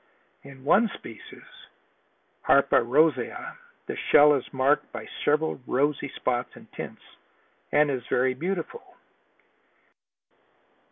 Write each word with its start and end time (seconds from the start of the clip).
In 0.41 0.63
one 0.63 0.89
species 0.95 1.43
(Harpa 2.47 2.83
rosea) 2.83 3.55
the 3.85 3.95
shell 3.95 4.33
is 4.33 4.51
marked 4.51 4.91
by 4.91 5.07
several 5.23 5.61
rosy 5.67 6.09
spots 6.15 6.55
and 6.55 6.65
tints, 6.73 7.03
and 7.71 7.91
is 7.91 8.01
very 8.07 8.33
beautiful. 8.33 8.81